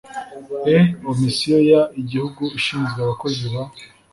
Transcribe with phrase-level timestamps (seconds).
[0.75, 0.77] E
[1.09, 3.61] omisiyo y igihugu ishinzwe abakozi ba